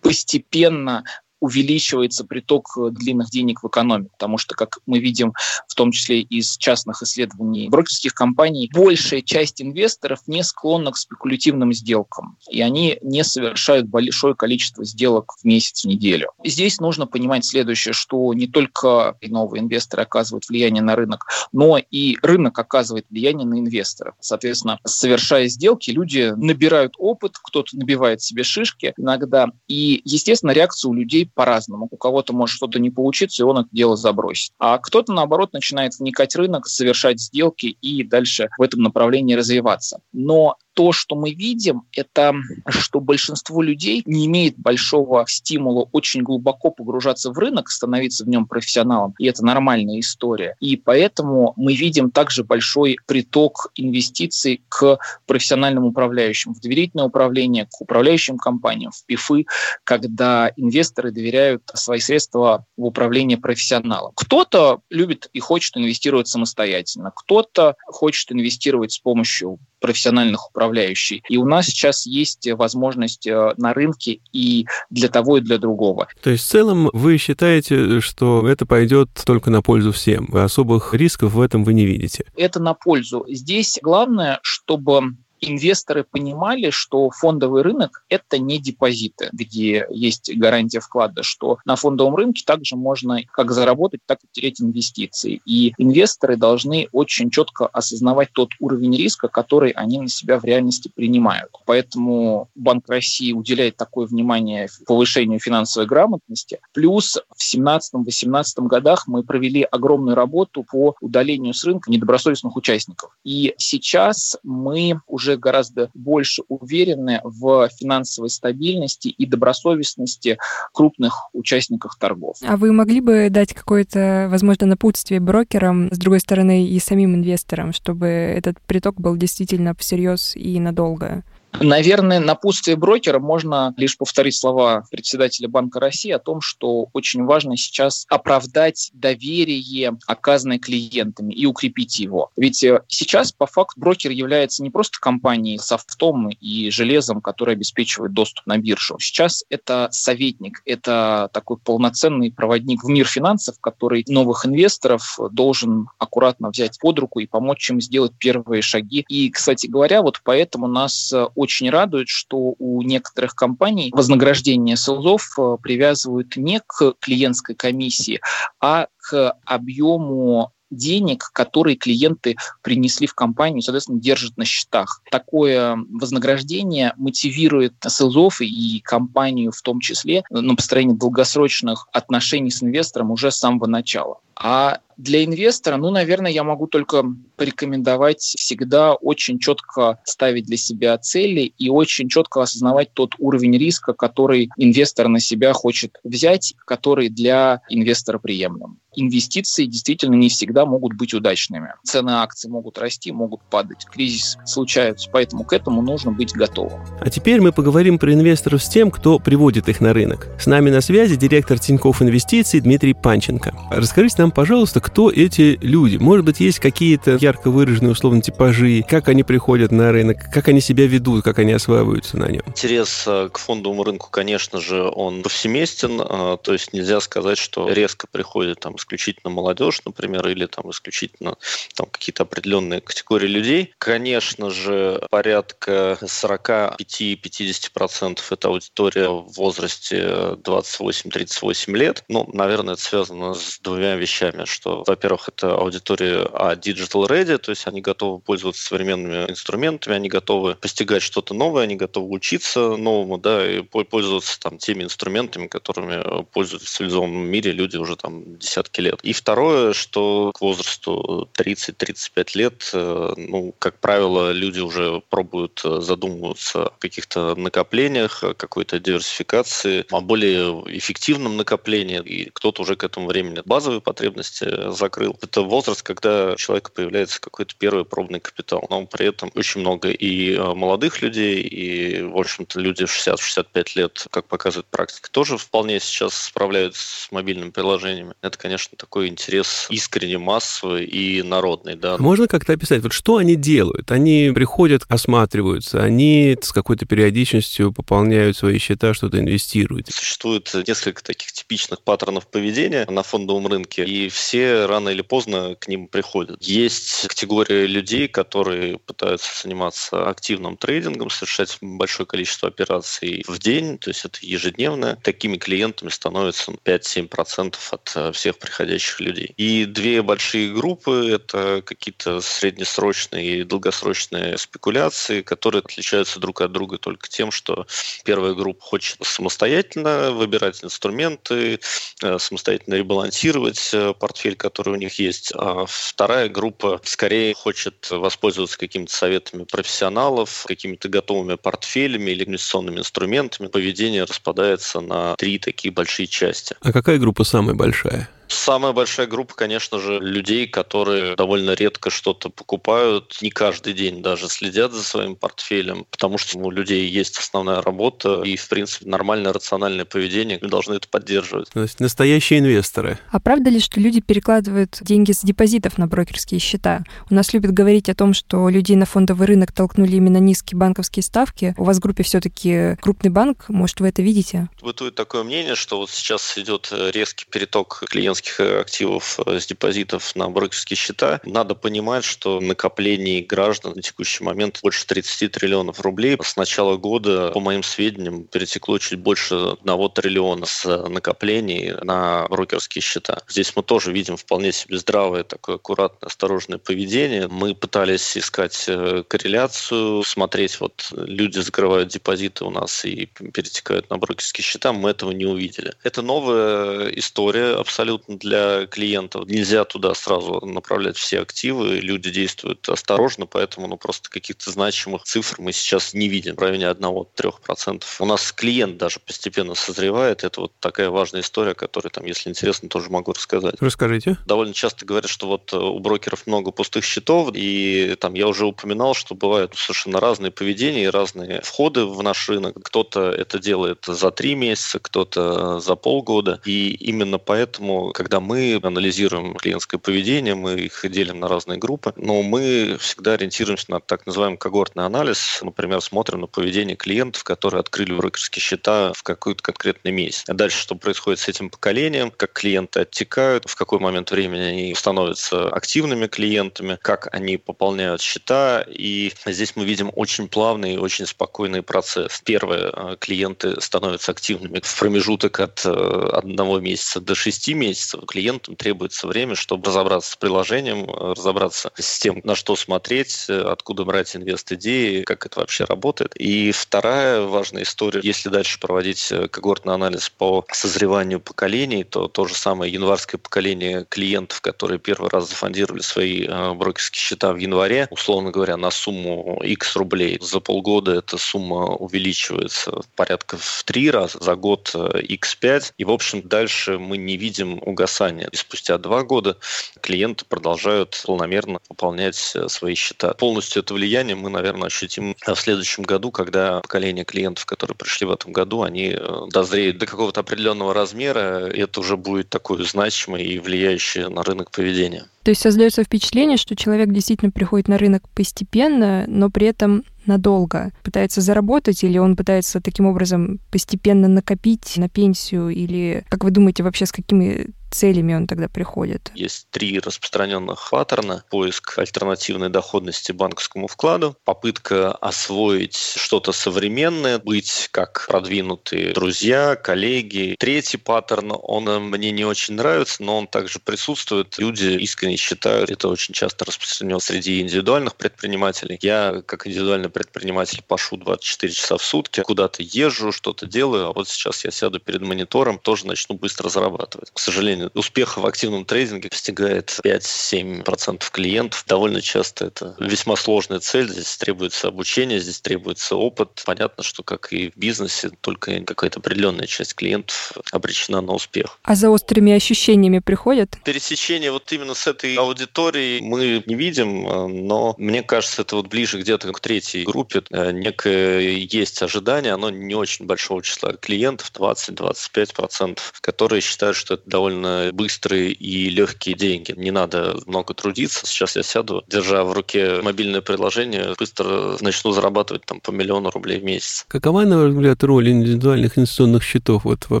Постепенно 0.00 1.04
увеличивается 1.40 2.24
приток 2.24 2.76
э, 2.78 2.90
длинных 2.90 3.30
денег 3.30 3.62
в 3.62 3.68
экономику, 3.68 4.10
потому 4.12 4.38
что, 4.38 4.54
как 4.54 4.78
мы 4.86 4.98
видим, 4.98 5.32
в 5.68 5.74
том 5.74 5.92
числе 5.92 6.20
из 6.20 6.56
частных 6.56 7.02
исследований 7.02 7.68
брокерских 7.68 8.14
компаний, 8.14 8.70
большая 8.72 9.22
часть 9.22 9.60
инвесторов 9.60 10.20
не 10.26 10.42
склонна 10.42 10.92
к 10.92 10.96
спекулятивным 10.96 11.72
сделкам, 11.72 12.38
и 12.50 12.60
они 12.60 12.98
не 13.02 13.24
совершают 13.24 13.86
большое 13.86 14.34
количество 14.34 14.84
сделок 14.84 15.34
в 15.40 15.44
месяц, 15.44 15.84
в 15.84 15.88
неделю. 15.88 16.30
Здесь 16.44 16.80
нужно 16.80 17.06
понимать 17.06 17.44
следующее, 17.44 17.92
что 17.92 18.32
не 18.34 18.46
только 18.46 19.16
новые 19.22 19.62
инвесторы 19.62 20.02
оказывают 20.02 20.48
влияние 20.48 20.82
на 20.82 20.96
рынок, 20.96 21.26
но 21.52 21.78
и 21.78 22.16
рынок 22.22 22.58
оказывает 22.58 23.06
влияние 23.10 23.46
на 23.46 23.58
инвесторов. 23.58 24.14
Соответственно, 24.20 24.78
совершая 24.84 25.48
сделки, 25.48 25.90
люди 25.90 26.32
набирают 26.36 26.94
опыт, 26.98 27.36
кто-то 27.42 27.76
набивает 27.76 28.22
себе 28.22 28.42
шишки 28.42 28.94
иногда, 28.96 29.48
и, 29.68 30.00
естественно, 30.04 30.52
реакция 30.52 30.88
у 30.88 30.94
людей 30.94 31.25
по-разному. 31.34 31.88
У 31.90 31.96
кого-то 31.96 32.32
может 32.32 32.56
что-то 32.56 32.78
не 32.78 32.90
получиться, 32.90 33.42
и 33.42 33.46
он 33.46 33.58
это 33.58 33.68
дело 33.72 33.96
забросит. 33.96 34.52
А 34.58 34.78
кто-то, 34.78 35.12
наоборот, 35.12 35.52
начинает 35.52 35.98
вникать 35.98 36.34
рынок, 36.36 36.66
совершать 36.66 37.20
сделки 37.20 37.66
и 37.66 38.04
дальше 38.04 38.48
в 38.58 38.62
этом 38.62 38.82
направлении 38.82 39.34
развиваться. 39.34 40.00
Но 40.12 40.56
то, 40.76 40.92
что 40.92 41.16
мы 41.16 41.30
видим, 41.30 41.84
это 41.92 42.34
что 42.68 43.00
большинство 43.00 43.62
людей 43.62 44.02
не 44.04 44.26
имеет 44.26 44.58
большого 44.58 45.24
стимула 45.26 45.88
очень 45.92 46.22
глубоко 46.22 46.70
погружаться 46.70 47.32
в 47.32 47.38
рынок, 47.38 47.70
становиться 47.70 48.24
в 48.24 48.28
нем 48.28 48.46
профессионалом, 48.46 49.14
и 49.18 49.24
это 49.24 49.42
нормальная 49.42 49.98
история. 49.98 50.54
И 50.60 50.76
поэтому 50.76 51.54
мы 51.56 51.74
видим 51.74 52.10
также 52.10 52.44
большой 52.44 52.98
приток 53.06 53.70
инвестиций 53.74 54.62
к 54.68 54.98
профессиональным 55.24 55.86
управляющим, 55.86 56.52
в 56.52 56.60
доверительное 56.60 57.06
управление, 57.06 57.64
к 57.64 57.80
управляющим 57.80 58.36
компаниям, 58.36 58.92
в 58.92 59.02
ПИФы, 59.06 59.46
когда 59.82 60.52
инвесторы 60.56 61.10
доверяют 61.10 61.62
свои 61.72 62.00
средства 62.00 62.66
в 62.76 62.84
управление 62.84 63.38
профессионалам. 63.38 64.12
Кто-то 64.14 64.82
любит 64.90 65.30
и 65.32 65.40
хочет 65.40 65.78
инвестировать 65.78 66.28
самостоятельно, 66.28 67.12
кто-то 67.16 67.76
хочет 67.86 68.30
инвестировать 68.30 68.92
с 68.92 68.98
помощью 68.98 69.58
профессиональных 69.80 70.48
управляющих. 70.50 71.20
И 71.28 71.36
у 71.36 71.44
нас 71.44 71.66
сейчас 71.66 72.06
есть 72.06 72.48
возможность 72.52 73.26
э, 73.26 73.54
на 73.56 73.74
рынке 73.74 74.20
и 74.32 74.66
для 74.90 75.08
того, 75.08 75.38
и 75.38 75.40
для 75.40 75.58
другого. 75.58 76.08
То 76.22 76.30
есть 76.30 76.44
в 76.44 76.48
целом 76.48 76.90
вы 76.92 77.18
считаете, 77.18 78.00
что 78.00 78.48
это 78.48 78.66
пойдет 78.66 79.10
только 79.24 79.50
на 79.50 79.62
пользу 79.62 79.92
всем? 79.92 80.28
Особых 80.34 80.94
рисков 80.94 81.34
в 81.34 81.40
этом 81.40 81.64
вы 81.64 81.74
не 81.74 81.86
видите? 81.86 82.24
Это 82.36 82.60
на 82.60 82.74
пользу. 82.74 83.24
Здесь 83.28 83.78
главное, 83.82 84.38
чтобы 84.42 85.16
инвесторы 85.48 86.04
понимали, 86.04 86.70
что 86.70 87.10
фондовый 87.10 87.62
рынок– 87.62 88.04
это 88.08 88.38
не 88.38 88.58
депозиты, 88.58 89.28
где 89.32 89.86
есть 89.90 90.36
гарантия 90.36 90.80
вклада, 90.80 91.22
что 91.22 91.58
на 91.64 91.76
фондовом 91.76 92.16
рынке 92.16 92.42
также 92.44 92.76
можно 92.76 93.20
как 93.32 93.52
заработать, 93.52 94.00
так 94.06 94.18
и 94.24 94.28
терять 94.30 94.60
инвестиции. 94.60 95.40
И 95.44 95.72
инвесторы 95.78 96.36
должны 96.36 96.88
очень 96.92 97.30
четко 97.30 97.66
осознавать 97.66 98.32
тот 98.32 98.50
уровень 98.60 98.96
риска, 98.96 99.28
который 99.28 99.70
они 99.70 100.00
на 100.00 100.08
себя 100.08 100.38
в 100.38 100.44
реальности 100.44 100.90
принимают. 100.94 101.50
Поэтому 101.64 102.48
Банк 102.54 102.88
России 102.88 103.32
уделяет 103.32 103.76
такое 103.76 104.06
внимание 104.06 104.68
повышению 104.86 105.40
финансовой 105.40 105.86
грамотности. 105.86 106.60
Плюс 106.72 107.18
в 107.34 107.56
2017-2018 107.56 108.66
годах 108.66 109.06
мы 109.06 109.22
провели 109.22 109.62
огромную 109.62 110.16
работу 110.16 110.64
по 110.70 110.94
удалению 111.00 111.54
с 111.54 111.64
рынка 111.64 111.90
недобросовестных 111.90 112.56
участников. 112.56 113.10
И 113.24 113.54
сейчас 113.58 114.36
мы 114.42 115.00
уже 115.06 115.35
уже 115.36 115.38
гораздо 115.38 115.90
больше 115.94 116.42
уверены 116.48 117.20
в 117.24 117.68
финансовой 117.78 118.30
стабильности 118.30 119.08
и 119.08 119.26
добросовестности 119.26 120.38
крупных 120.72 121.28
участников 121.32 121.96
торгов. 121.96 122.36
А 122.42 122.56
вы 122.56 122.72
могли 122.72 123.00
бы 123.00 123.28
дать 123.30 123.54
какое-то, 123.54 124.28
возможно, 124.30 124.66
напутствие 124.66 125.20
брокерам, 125.20 125.92
с 125.92 125.98
другой 125.98 126.20
стороны, 126.20 126.66
и 126.66 126.78
самим 126.80 127.14
инвесторам, 127.14 127.72
чтобы 127.72 128.06
этот 128.06 128.60
приток 128.62 129.00
был 129.00 129.16
действительно 129.16 129.74
всерьез 129.78 130.34
и 130.36 130.58
надолго? 130.58 131.22
Наверное, 131.60 132.20
напутствие 132.20 132.76
брокера 132.76 133.18
можно 133.18 133.72
лишь 133.78 133.96
повторить 133.96 134.36
слова 134.36 134.84
председателя 134.90 135.48
Банка 135.48 135.80
России 135.80 136.10
о 136.10 136.18
том, 136.18 136.42
что 136.42 136.88
очень 136.92 137.24
важно 137.24 137.56
сейчас 137.56 138.04
оправдать 138.10 138.90
доверие, 138.92 139.98
оказанное 140.06 140.58
клиентами, 140.58 141.32
и 141.32 141.46
укрепить 141.46 141.98
его. 141.98 142.30
Ведь 142.36 142.62
э, 142.62 142.82
сейчас, 142.88 143.32
по 143.32 143.46
факту, 143.46 143.80
брокер 143.80 144.10
является 144.10 144.62
не 144.62 144.70
просто 144.70 144.98
компанией 145.00 145.58
с 145.58 145.72
автом 145.72 146.28
и 146.28 146.70
железом, 146.70 147.22
которая 147.22 147.56
обеспечивает 147.56 148.12
доступ 148.12 148.46
на 148.46 148.58
биржу. 148.58 148.98
Сейчас 149.00 149.44
это 149.48 149.88
советник, 149.92 150.60
это 150.66 151.30
такой 151.32 151.56
полноценный 151.56 152.30
проводник 152.30 152.84
в 152.84 152.88
мир 152.88 153.06
финансов, 153.06 153.56
который 153.60 154.04
новых 154.08 154.44
инвесторов 154.44 155.18
должен 155.30 155.88
аккуратно 155.98 156.50
взять 156.50 156.78
под 156.78 156.98
руку 156.98 157.20
и 157.20 157.26
помочь 157.26 157.70
им 157.70 157.80
сделать 157.80 158.12
первые 158.18 158.60
шаги. 158.60 159.06
И, 159.08 159.30
кстати 159.30 159.66
говоря, 159.66 160.02
вот 160.02 160.20
поэтому 160.22 160.66
нас 160.66 161.14
очень 161.34 161.45
очень 161.46 161.70
радует, 161.70 162.08
что 162.08 162.54
у 162.58 162.82
некоторых 162.82 163.34
компаний 163.34 163.90
вознаграждение 163.94 164.76
селзов 164.76 165.38
э, 165.38 165.56
привязывают 165.62 166.36
не 166.36 166.60
к 166.66 166.94
клиентской 167.00 167.54
комиссии, 167.54 168.20
а 168.60 168.88
к 168.98 169.36
объему 169.44 170.50
денег, 170.70 171.30
которые 171.32 171.76
клиенты 171.76 172.36
принесли 172.62 173.06
в 173.06 173.14
компанию, 173.14 173.62
соответственно, 173.62 174.00
держат 174.00 174.36
на 174.36 174.44
счетах. 174.44 175.00
Такое 175.10 175.78
вознаграждение 175.90 176.92
мотивирует 176.96 177.74
селзов 177.86 178.40
и 178.40 178.80
компанию 178.80 179.52
в 179.52 179.62
том 179.62 179.78
числе 179.80 180.24
на 180.30 180.56
построение 180.56 180.96
долгосрочных 180.96 181.88
отношений 181.92 182.50
с 182.50 182.62
инвестором 182.62 183.12
уже 183.12 183.30
с 183.30 183.36
самого 183.36 183.66
начала. 183.66 184.18
А 184.34 184.80
для 184.96 185.24
инвестора, 185.24 185.76
ну, 185.76 185.90
наверное, 185.90 186.30
я 186.30 186.44
могу 186.44 186.66
только 186.66 187.04
порекомендовать 187.36 188.20
всегда 188.20 188.94
очень 188.94 189.38
четко 189.38 189.98
ставить 190.04 190.46
для 190.46 190.56
себя 190.56 190.96
цели 190.98 191.52
и 191.58 191.68
очень 191.68 192.08
четко 192.08 192.42
осознавать 192.42 192.92
тот 192.94 193.14
уровень 193.18 193.58
риска, 193.58 193.92
который 193.92 194.50
инвестор 194.56 195.08
на 195.08 195.20
себя 195.20 195.52
хочет 195.52 195.98
взять, 196.02 196.54
который 196.64 197.08
для 197.08 197.60
инвестора 197.68 198.18
приемлем. 198.18 198.78
Инвестиции 198.98 199.66
действительно 199.66 200.14
не 200.14 200.30
всегда 200.30 200.64
могут 200.64 200.94
быть 200.94 201.12
удачными. 201.12 201.74
Цены 201.84 202.12
акций 202.12 202.48
могут 202.48 202.78
расти, 202.78 203.12
могут 203.12 203.42
падать. 203.50 203.84
Кризис 203.84 204.38
случается, 204.46 205.10
поэтому 205.12 205.44
к 205.44 205.52
этому 205.52 205.82
нужно 205.82 206.12
быть 206.12 206.32
готовым. 206.32 206.80
А 206.98 207.10
теперь 207.10 207.42
мы 207.42 207.52
поговорим 207.52 207.98
про 207.98 208.14
инвесторов 208.14 208.62
с 208.62 208.68
тем, 208.70 208.90
кто 208.90 209.18
приводит 209.18 209.68
их 209.68 209.82
на 209.82 209.92
рынок. 209.92 210.28
С 210.40 210.46
нами 210.46 210.70
на 210.70 210.80
связи 210.80 211.16
директор 211.16 211.58
Тинькофф 211.58 212.00
Инвестиций 212.00 212.60
Дмитрий 212.60 212.94
Панченко. 212.94 213.54
Расскажите 213.70 214.14
нам, 214.18 214.30
пожалуйста, 214.30 214.80
кто 214.86 215.10
эти 215.10 215.58
люди? 215.60 215.96
Может 215.96 216.24
быть, 216.24 216.38
есть 216.38 216.60
какие-то 216.60 217.18
ярко 217.20 217.50
выраженные 217.50 217.90
условно 217.90 218.22
типажи, 218.22 218.84
как 218.88 219.08
они 219.08 219.24
приходят 219.24 219.72
на 219.72 219.90
рынок, 219.90 220.30
как 220.32 220.46
они 220.46 220.60
себя 220.60 220.86
ведут, 220.86 221.24
как 221.24 221.40
они 221.40 221.52
осваиваются 221.52 222.16
на 222.16 222.26
нем? 222.26 222.42
Интерес 222.46 223.02
э, 223.08 223.28
к 223.32 223.38
фондовому 223.38 223.82
рынку, 223.82 224.08
конечно 224.10 224.60
же, 224.60 224.84
он 224.84 225.22
повсеместен, 225.22 226.00
э, 226.00 226.36
то 226.40 226.52
есть 226.52 226.72
нельзя 226.72 227.00
сказать, 227.00 227.36
что 227.36 227.68
резко 227.68 228.06
приходит 228.06 228.60
там 228.60 228.76
исключительно 228.76 229.32
молодежь, 229.32 229.80
например, 229.84 230.28
или 230.28 230.46
там 230.46 230.70
исключительно 230.70 231.34
там 231.74 231.88
какие-то 231.90 232.22
определенные 232.22 232.80
категории 232.80 233.26
людей. 233.26 233.74
Конечно 233.78 234.50
же, 234.50 235.02
порядка 235.10 235.98
45-50% 236.00 238.20
это 238.30 238.48
аудитория 238.48 239.08
в 239.08 239.32
возрасте 239.36 240.36
28-38 240.44 241.76
лет. 241.76 242.04
Ну, 242.08 242.30
наверное, 242.32 242.74
это 242.74 242.82
связано 242.82 243.34
с 243.34 243.58
двумя 243.60 243.96
вещами, 243.96 244.44
что, 244.44 244.75
во-первых, 244.86 245.28
это 245.28 245.54
аудитория 245.54 246.28
а 246.32 246.54
digital 246.54 247.08
ready, 247.08 247.38
то 247.38 247.50
есть 247.50 247.66
они 247.66 247.80
готовы 247.80 248.18
пользоваться 248.18 248.62
современными 248.62 249.30
инструментами, 249.30 249.96
они 249.96 250.08
готовы 250.08 250.54
постигать 250.54 251.02
что-то 251.02 251.34
новое, 251.34 251.64
они 251.64 251.76
готовы 251.76 252.08
учиться 252.10 252.76
новому, 252.76 253.18
да, 253.18 253.48
и 253.48 253.62
пользоваться 253.62 254.38
там 254.40 254.58
теми 254.58 254.84
инструментами, 254.84 255.46
которыми 255.46 256.24
пользуются 256.32 256.68
в 256.68 256.70
цивилизованном 256.70 257.26
мире 257.26 257.52
люди 257.52 257.76
уже 257.76 257.96
там 257.96 258.38
десятки 258.38 258.80
лет. 258.80 259.00
И 259.02 259.12
второе, 259.12 259.72
что 259.72 260.32
к 260.34 260.40
возрасту 260.40 261.28
30-35 261.38 262.28
лет, 262.34 262.70
э, 262.72 263.14
ну, 263.16 263.54
как 263.58 263.78
правило, 263.78 264.32
люди 264.32 264.60
уже 264.60 265.02
пробуют 265.08 265.62
задумываться 265.62 266.66
о 266.66 266.70
каких-то 266.78 267.34
накоплениях, 267.34 268.22
о 268.24 268.34
какой-то 268.34 268.78
диверсификации, 268.78 269.84
о 269.90 270.00
более 270.00 270.50
эффективном 270.76 271.36
накоплении, 271.36 272.00
и 272.00 272.30
кто-то 272.30 272.62
уже 272.62 272.76
к 272.76 272.84
этому 272.84 273.06
времени 273.06 273.42
базовые 273.44 273.80
потребности 273.80 274.65
закрыл. 274.72 275.16
Это 275.22 275.42
возраст, 275.42 275.82
когда 275.82 276.32
у 276.32 276.36
человека 276.36 276.70
появляется 276.72 277.20
какой-то 277.20 277.54
первый 277.58 277.84
пробный 277.84 278.20
капитал, 278.20 278.66
но 278.70 278.86
при 278.86 279.06
этом 279.06 279.30
очень 279.34 279.60
много 279.60 279.90
и 279.90 280.34
э, 280.34 280.54
молодых 280.54 281.02
людей, 281.02 281.40
и, 281.40 282.02
в 282.02 282.16
общем-то, 282.18 282.60
люди 282.60 282.84
в 282.84 282.90
60-65 282.90 283.66
лет, 283.76 284.06
как 284.10 284.26
показывает 284.26 284.66
практика, 284.66 285.10
тоже 285.10 285.38
вполне 285.38 285.80
сейчас 285.80 286.14
справляются 286.14 287.06
с 287.06 287.12
мобильными 287.12 287.50
приложениями. 287.50 288.14
Это, 288.22 288.38
конечно, 288.38 288.76
такой 288.76 289.08
интерес 289.08 289.66
искренне 289.70 290.18
массовый 290.18 290.84
и 290.84 291.22
народный. 291.22 291.76
Да. 291.76 291.96
Можно 291.98 292.28
как-то 292.28 292.52
описать, 292.52 292.82
вот 292.82 292.92
что 292.92 293.16
они 293.16 293.36
делают? 293.36 293.90
Они 293.90 294.30
приходят, 294.34 294.82
осматриваются, 294.88 295.82
они 295.82 296.36
с 296.40 296.52
какой-то 296.52 296.86
периодичностью 296.86 297.72
пополняют 297.72 298.36
свои 298.36 298.58
счета, 298.58 298.94
что-то 298.94 299.18
инвестируют. 299.18 299.88
Существует 299.88 300.50
несколько 300.66 301.02
таких 301.02 301.32
типичных 301.32 301.82
паттернов 301.82 302.26
поведения 302.26 302.86
на 302.88 303.02
фондовом 303.02 303.46
рынке, 303.46 303.84
и 303.84 304.08
все 304.08 304.55
рано 304.64 304.88
или 304.88 305.02
поздно 305.02 305.56
к 305.56 305.68
ним 305.68 305.88
приходят. 305.88 306.42
Есть 306.42 307.08
категория 307.08 307.66
людей, 307.66 308.08
которые 308.08 308.78
пытаются 308.78 309.42
заниматься 309.42 310.08
активным 310.08 310.56
трейдингом, 310.56 311.10
совершать 311.10 311.58
большое 311.60 312.06
количество 312.06 312.48
операций 312.48 313.24
в 313.26 313.38
день, 313.38 313.78
то 313.78 313.90
есть 313.90 314.04
это 314.04 314.18
ежедневно. 314.22 314.96
Такими 315.02 315.36
клиентами 315.36 315.90
становится 315.90 316.52
5-7% 316.52 317.56
от 317.70 317.92
э, 317.94 318.12
всех 318.12 318.38
приходящих 318.38 319.00
людей. 319.00 319.34
И 319.36 319.64
две 319.64 320.02
большие 320.02 320.52
группы– 320.52 321.10
это 321.12 321.62
какие-то 321.64 322.20
среднесрочные 322.20 323.40
и 323.40 323.44
долгосрочные 323.44 324.38
спекуляции, 324.38 325.22
которые 325.22 325.60
отличаются 325.60 326.20
друг 326.20 326.40
от 326.40 326.52
друга 326.52 326.78
только 326.78 327.08
тем, 327.08 327.30
что 327.30 327.66
первая 328.04 328.34
группа 328.34 328.62
хочет 328.62 328.98
самостоятельно 329.02 330.12
выбирать 330.12 330.62
инструменты, 330.64 331.60
э, 332.02 332.18
самостоятельно 332.18 332.74
ребалансировать 332.74 333.70
э, 333.72 333.92
портфель, 333.98 334.36
который 334.50 334.74
у 334.74 334.76
них 334.76 334.98
есть. 334.98 335.32
А 335.34 335.64
вторая 335.66 336.28
группа 336.28 336.80
скорее 336.84 337.34
хочет 337.34 337.88
воспользоваться 337.90 338.58
какими-то 338.58 338.92
советами 338.92 339.44
профессионалов, 339.44 340.44
какими-то 340.46 340.88
готовыми 340.88 341.34
портфелями 341.34 342.12
или 342.12 342.24
инвестиционными 342.24 342.78
инструментами. 342.78 343.48
Поведение 343.48 344.04
распадается 344.04 344.80
на 344.80 345.16
три 345.16 345.38
такие 345.38 345.72
большие 345.72 346.06
части. 346.06 346.54
А 346.60 346.72
какая 346.72 346.98
группа 346.98 347.24
самая 347.24 347.54
большая? 347.54 348.08
Самая 348.28 348.72
большая 348.72 349.06
группа, 349.06 349.34
конечно 349.34 349.78
же, 349.78 349.98
людей, 349.98 350.46
которые 350.46 351.16
довольно 351.16 351.54
редко 351.54 351.90
что-то 351.90 352.30
покупают, 352.30 353.18
не 353.20 353.30
каждый 353.30 353.72
день 353.72 354.02
даже 354.02 354.28
следят 354.28 354.72
за 354.72 354.82
своим 354.82 355.16
портфелем, 355.16 355.86
потому 355.90 356.18
что 356.18 356.38
у 356.38 356.50
людей 356.50 356.88
есть 356.88 357.18
основная 357.18 357.62
работа 357.62 358.22
и, 358.22 358.36
в 358.36 358.48
принципе, 358.48 358.88
нормальное 358.88 359.32
рациональное 359.32 359.84
поведение, 359.84 360.38
мы 360.42 360.48
должны 360.48 360.74
это 360.74 360.88
поддерживать. 360.88 361.50
То 361.50 361.62
есть 361.62 361.80
настоящие 361.80 362.40
инвесторы. 362.40 362.98
А 363.10 363.20
правда 363.20 363.50
ли, 363.50 363.60
что 363.60 363.80
люди 363.80 364.00
перекладывают 364.00 364.78
деньги 364.80 365.12
с 365.12 365.20
депозитов 365.20 365.78
на 365.78 365.86
брокерские 365.86 366.40
счета? 366.40 366.84
У 367.10 367.14
нас 367.14 367.32
любят 367.32 367.52
говорить 367.52 367.88
о 367.88 367.94
том, 367.94 368.14
что 368.14 368.48
людей 368.48 368.76
на 368.76 368.86
фондовый 368.86 369.26
рынок 369.26 369.52
толкнули 369.52 369.96
именно 369.96 370.18
низкие 370.18 370.58
банковские 370.58 371.02
ставки. 371.02 371.54
У 371.58 371.64
вас 371.64 371.76
в 371.76 371.80
группе 371.80 372.02
все-таки 372.02 372.76
крупный 372.80 373.10
банк, 373.10 373.44
может, 373.48 373.80
вы 373.80 373.88
это 373.88 374.02
видите? 374.02 374.48
Бытует 374.62 374.94
такое 374.94 375.22
мнение, 375.22 375.54
что 375.54 375.78
вот 375.78 375.90
сейчас 375.90 376.38
идет 376.38 376.72
резкий 376.72 377.26
переток 377.30 377.84
клиентов 377.88 378.15
клиентских 378.20 378.40
э, 378.40 378.60
активов 378.60 379.20
э, 379.26 379.40
с 379.40 379.46
депозитов 379.46 380.14
на 380.16 380.28
брокерские 380.28 380.76
счета, 380.76 381.20
надо 381.24 381.54
понимать, 381.54 382.04
что 382.04 382.40
накоплений 382.40 383.22
граждан 383.22 383.72
на 383.74 383.82
текущий 383.82 384.24
момент 384.24 384.60
больше 384.62 384.86
30 384.86 385.32
триллионов 385.32 385.80
рублей. 385.80 386.16
С 386.22 386.36
начала 386.36 386.76
года, 386.76 387.30
по 387.32 387.40
моим 387.40 387.62
сведениям, 387.62 388.24
перетекло 388.24 388.78
чуть 388.78 388.98
больше 388.98 389.34
1 389.34 389.90
триллиона 389.90 390.46
с 390.46 390.64
накоплений 390.88 391.72
на 391.82 392.26
брокерские 392.28 392.82
счета. 392.82 393.22
Здесь 393.28 393.54
мы 393.56 393.62
тоже 393.62 393.92
видим 393.92 394.16
вполне 394.16 394.52
себе 394.52 394.78
здравое, 394.78 395.24
такое 395.24 395.56
аккуратное, 395.56 396.08
осторожное 396.08 396.58
поведение. 396.58 397.28
Мы 397.28 397.54
пытались 397.54 398.16
искать 398.16 398.64
э, 398.68 399.02
корреляцию, 399.06 400.02
смотреть, 400.04 400.60
вот 400.60 400.88
люди 400.92 401.38
закрывают 401.38 401.88
депозиты 401.88 402.44
у 402.44 402.50
нас 402.50 402.84
и 402.84 403.06
перетекают 403.06 403.90
на 403.90 403.98
брокерские 403.98 404.44
счета, 404.44 404.72
мы 404.72 404.90
этого 404.90 405.10
не 405.10 405.26
увидели. 405.26 405.74
Это 405.82 406.02
новая 406.02 406.88
история 406.88 407.56
абсолютно 407.66 408.05
для 408.08 408.66
клиентов. 408.66 409.26
Нельзя 409.26 409.64
туда 409.64 409.94
сразу 409.94 410.44
направлять 410.44 410.96
все 410.96 411.20
активы, 411.20 411.78
люди 411.80 412.10
действуют 412.10 412.68
осторожно, 412.68 413.26
поэтому 413.26 413.66
ну, 413.66 413.76
просто 413.76 414.10
каких-то 414.10 414.50
значимых 414.50 415.04
цифр 415.04 415.36
мы 415.38 415.52
сейчас 415.52 415.94
не 415.94 416.08
видим 416.08 416.36
в 416.36 416.38
районе 416.38 416.66
1-3%. 416.66 417.84
У 417.98 418.04
нас 418.06 418.32
клиент 418.32 418.76
даже 418.76 419.00
постепенно 419.00 419.54
созревает, 419.54 420.24
это 420.24 420.42
вот 420.42 420.52
такая 420.60 420.90
важная 420.90 421.20
история, 421.20 421.54
которую 421.54 421.90
там, 421.90 422.04
если 422.04 422.30
интересно, 422.30 422.68
тоже 422.68 422.90
могу 422.90 423.12
рассказать. 423.12 423.54
Расскажите. 423.60 424.18
Довольно 424.26 424.54
часто 424.54 424.84
говорят, 424.84 425.10
что 425.10 425.26
вот 425.26 425.52
э, 425.52 425.56
у 425.56 425.78
брокеров 425.78 426.26
много 426.26 426.50
пустых 426.50 426.84
счетов, 426.84 427.30
и 427.34 427.96
там 428.00 428.14
я 428.14 428.28
уже 428.28 428.46
упоминал, 428.46 428.94
что 428.94 429.14
бывают 429.14 429.54
совершенно 429.56 430.00
разные 430.00 430.30
поведения 430.30 430.84
и 430.84 430.88
разные 430.88 431.40
входы 431.42 431.84
в 431.86 432.02
наш 432.02 432.28
рынок. 432.28 432.56
Кто-то 432.62 433.10
это 433.10 433.38
делает 433.38 433.84
за 433.86 434.10
три 434.10 434.34
месяца, 434.34 434.78
кто-то 434.78 435.60
за 435.60 435.76
полгода, 435.76 436.40
и 436.44 436.70
именно 436.70 437.18
поэтому 437.18 437.92
когда 437.96 438.20
мы 438.20 438.60
анализируем 438.62 439.34
клиентское 439.36 439.80
поведение, 439.80 440.34
мы 440.34 440.52
их 440.52 440.84
делим 440.90 441.18
на 441.18 441.28
разные 441.28 441.56
группы, 441.56 441.94
но 441.96 442.22
мы 442.22 442.76
всегда 442.78 443.14
ориентируемся 443.14 443.70
на 443.70 443.80
так 443.80 444.04
называемый 444.04 444.36
когортный 444.36 444.84
анализ. 444.84 445.38
Например, 445.40 445.80
смотрим 445.80 446.20
на 446.20 446.26
поведение 446.26 446.76
клиентов, 446.76 447.24
которые 447.24 447.60
открыли 447.60 447.94
брокерские 447.94 448.42
счета 448.42 448.92
в 448.92 449.02
какой-то 449.02 449.42
конкретный 449.42 449.92
месяц. 449.92 450.24
А 450.28 450.34
дальше, 450.34 450.58
что 450.58 450.74
происходит 450.74 451.20
с 451.20 451.28
этим 451.28 451.48
поколением, 451.48 452.12
как 452.14 452.34
клиенты 452.34 452.80
оттекают, 452.80 453.48
в 453.48 453.56
какой 453.56 453.78
момент 453.78 454.10
времени 454.10 454.42
они 454.42 454.74
становятся 454.74 455.48
активными 455.48 456.06
клиентами, 456.06 456.78
как 456.82 457.08
они 457.14 457.38
пополняют 457.38 458.02
счета. 458.02 458.62
И 458.68 459.10
здесь 459.24 459.56
мы 459.56 459.64
видим 459.64 459.90
очень 459.94 460.28
плавный 460.28 460.74
и 460.74 460.78
очень 460.78 461.06
спокойный 461.06 461.62
процесс. 461.62 462.20
Первое, 462.22 462.70
э, 462.74 462.96
клиенты 463.00 463.58
становятся 463.58 464.12
активными 464.12 464.60
в 464.62 464.78
промежуток 464.78 465.40
от 465.40 465.64
э, 465.64 465.70
одного 466.12 466.60
месяца 466.60 467.00
до 467.00 467.14
шести 467.14 467.54
месяцев, 467.54 467.85
месяцев. 467.86 468.00
Клиентам 468.06 468.56
требуется 468.56 469.06
время, 469.06 469.34
чтобы 469.34 469.66
разобраться 469.66 470.12
с 470.12 470.16
приложением, 470.16 470.86
разобраться 470.88 471.70
с 471.74 471.98
тем, 471.98 472.20
на 472.24 472.34
что 472.34 472.56
смотреть, 472.56 473.28
откуда 473.28 473.84
брать 473.84 474.16
инвест-идеи, 474.16 475.02
как 475.02 475.26
это 475.26 475.40
вообще 475.40 475.64
работает. 475.64 476.14
И 476.16 476.52
вторая 476.52 477.22
важная 477.22 477.62
история, 477.62 478.00
если 478.02 478.28
дальше 478.28 478.58
проводить 478.60 479.10
э, 479.12 479.28
когортный 479.28 479.74
анализ 479.74 480.08
по 480.08 480.44
созреванию 480.52 481.20
поколений, 481.20 481.84
то 481.84 482.08
то 482.08 482.26
же 482.26 482.34
самое 482.34 482.72
январское 482.72 483.18
поколение 483.18 483.84
клиентов, 483.88 484.40
которые 484.40 484.78
первый 484.78 485.10
раз 485.10 485.28
зафондировали 485.28 485.82
свои 485.82 486.26
э, 486.26 486.54
брокерские 486.54 487.00
счета 487.00 487.32
в 487.32 487.36
январе, 487.36 487.88
условно 487.90 488.30
говоря, 488.30 488.56
на 488.56 488.70
сумму 488.70 489.40
X 489.42 489.76
рублей. 489.76 490.18
За 490.20 490.40
полгода 490.40 490.94
эта 490.94 491.18
сумма 491.18 491.66
увеличивается 491.76 492.80
порядка 492.94 493.36
в 493.38 493.64
три 493.64 493.90
раза, 493.90 494.18
за 494.22 494.34
год 494.34 494.72
X5. 494.74 495.46
Э, 495.46 495.60
И, 495.78 495.84
в 495.84 495.90
общем, 495.90 496.22
дальше 496.22 496.78
мы 496.78 496.96
не 496.96 497.16
видим 497.16 497.60
угасания. 497.76 498.28
И 498.32 498.36
спустя 498.36 498.78
два 498.78 499.02
года 499.02 499.36
клиенты 499.82 500.24
продолжают 500.24 501.00
полномерно 501.04 501.60
пополнять 501.68 502.32
э, 502.34 502.48
свои 502.48 502.74
счета. 502.74 503.12
Полностью 503.14 503.62
это 503.62 503.74
влияние 503.74 504.16
мы, 504.16 504.30
наверное, 504.30 504.66
ощутим 504.66 505.14
в 505.24 505.36
следующем 505.36 505.82
году, 505.82 506.10
когда 506.10 506.60
поколение 506.60 507.04
клиентов, 507.04 507.44
которые 507.44 507.76
пришли 507.76 508.06
в 508.06 508.10
этом 508.10 508.32
году, 508.32 508.62
они 508.62 508.94
э, 508.96 509.20
дозреют 509.30 509.78
до 509.78 509.86
какого-то 509.86 510.20
определенного 510.20 510.72
размера, 510.72 511.48
и 511.48 511.60
это 511.60 511.80
уже 511.80 511.96
будет 511.96 512.30
такое 512.30 512.64
значимое 512.64 513.22
и 513.22 513.38
влияющее 513.38 514.08
на 514.08 514.22
рынок 514.22 514.50
поведение. 514.50 515.04
То 515.22 515.30
есть 515.30 515.42
создается 515.42 515.82
впечатление, 515.82 516.36
что 516.36 516.54
человек 516.54 516.90
действительно 516.90 517.32
приходит 517.32 517.68
на 517.68 517.78
рынок 517.78 518.08
постепенно, 518.14 519.04
но 519.08 519.28
при 519.28 519.48
этом 519.48 519.84
надолго 520.06 520.70
пытается 520.84 521.20
заработать, 521.20 521.82
или 521.82 521.98
он 521.98 522.14
пытается 522.14 522.60
таким 522.60 522.86
образом 522.86 523.40
постепенно 523.50 524.06
накопить 524.06 524.76
на 524.76 524.88
пенсию, 524.88 525.48
или, 525.48 526.04
как 526.08 526.22
вы 526.22 526.30
думаете, 526.30 526.62
вообще 526.62 526.86
с 526.86 526.92
какими 526.92 527.48
целями 527.70 528.14
он 528.14 528.26
тогда 528.26 528.48
приходит? 528.48 529.10
Есть 529.14 529.48
три 529.50 529.78
распространенных 529.78 530.70
паттерна. 530.70 531.24
Поиск 531.30 531.78
альтернативной 531.78 532.48
доходности 532.48 533.12
банковскому 533.12 533.66
вкладу, 533.66 534.16
попытка 534.24 534.92
освоить 534.92 535.76
что-то 535.76 536.32
современное, 536.32 537.18
быть 537.18 537.68
как 537.70 538.06
продвинутые 538.08 538.92
друзья, 538.92 539.56
коллеги. 539.56 540.36
Третий 540.38 540.76
паттерн, 540.76 541.32
он 541.42 541.64
мне 541.90 542.10
не 542.10 542.24
очень 542.24 542.54
нравится, 542.54 543.02
но 543.02 543.18
он 543.18 543.26
также 543.26 543.58
присутствует. 543.58 544.38
Люди 544.38 544.76
искренне 544.78 545.16
считают, 545.16 545.70
это 545.70 545.88
очень 545.88 546.14
часто 546.14 546.44
распространено 546.44 547.00
среди 547.00 547.40
индивидуальных 547.40 547.96
предпринимателей. 547.96 548.78
Я, 548.82 549.22
как 549.26 549.46
индивидуальный 549.46 549.90
предприниматель, 549.90 550.62
пашу 550.66 550.96
24 550.96 551.52
часа 551.52 551.76
в 551.76 551.82
сутки, 551.82 552.22
куда-то 552.22 552.62
езжу, 552.62 553.12
что-то 553.12 553.46
делаю, 553.46 553.86
а 553.86 553.92
вот 553.92 554.08
сейчас 554.08 554.44
я 554.44 554.50
сяду 554.50 554.80
перед 554.80 555.00
монитором, 555.00 555.58
тоже 555.58 555.86
начну 555.86 556.16
быстро 556.16 556.48
зарабатывать. 556.48 557.10
К 557.12 557.18
сожалению, 557.18 557.55
успеха 557.74 558.20
в 558.20 558.26
активном 558.26 558.64
трейдинге 558.64 559.08
достигает 559.08 559.78
5-7% 559.82 561.04
клиентов. 561.10 561.64
Довольно 561.66 562.00
часто 562.00 562.46
это 562.46 562.76
весьма 562.78 563.16
сложная 563.16 563.60
цель. 563.60 563.88
Здесь 563.88 564.16
требуется 564.16 564.68
обучение, 564.68 565.20
здесь 565.20 565.40
требуется 565.40 565.96
опыт. 565.96 566.42
Понятно, 566.44 566.82
что 566.84 567.02
как 567.02 567.32
и 567.32 567.50
в 567.50 567.56
бизнесе, 567.56 568.10
только 568.20 568.60
какая-то 568.60 569.00
определенная 569.00 569.46
часть 569.46 569.74
клиентов 569.74 570.32
обречена 570.52 571.00
на 571.00 571.12
успех. 571.12 571.58
А 571.62 571.74
за 571.74 571.90
острыми 571.90 572.32
ощущениями 572.32 573.00
приходят? 573.00 573.58
Пересечение 573.64 574.30
вот 574.30 574.50
именно 574.52 574.74
с 574.74 574.86
этой 574.86 575.14
аудиторией 575.16 576.00
мы 576.00 576.42
не 576.46 576.54
видим, 576.54 577.46
но 577.46 577.74
мне 577.78 578.02
кажется, 578.02 578.42
это 578.42 578.56
вот 578.56 578.68
ближе 578.68 579.00
где-то 579.00 579.32
к 579.32 579.40
третьей 579.40 579.84
группе. 579.84 580.22
Некое 580.30 581.38
есть 581.38 581.82
ожидание, 581.82 582.32
оно 582.32 582.50
не 582.50 582.74
очень 582.74 583.06
большого 583.06 583.42
числа 583.42 583.72
клиентов, 583.74 584.30
20-25%, 584.34 585.78
которые 586.00 586.40
считают, 586.40 586.76
что 586.76 586.94
это 586.94 587.02
довольно 587.06 587.45
быстрые 587.72 588.32
и 588.32 588.68
легкие 588.70 589.14
деньги. 589.16 589.52
Не 589.56 589.70
надо 589.70 590.18
много 590.26 590.54
трудиться. 590.54 591.06
Сейчас 591.06 591.36
я 591.36 591.42
сяду, 591.42 591.84
держа 591.88 592.24
в 592.24 592.32
руке 592.32 592.80
мобильное 592.82 593.20
приложение, 593.20 593.94
быстро 593.98 594.56
начну 594.60 594.92
зарабатывать 594.92 595.44
там 595.44 595.60
по 595.60 595.70
миллиону 595.70 596.10
рублей 596.10 596.38
в 596.38 596.44
месяц. 596.44 596.84
Какова, 596.88 597.22
на 597.22 597.38
ваш 597.38 597.50
взгляд, 597.50 597.82
роль 597.84 598.10
индивидуальных 598.10 598.78
инвестиционных 598.78 599.22
счетов 599.22 599.64
вот 599.64 599.86
во 599.88 600.00